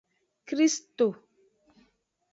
Kristo. 0.47 1.07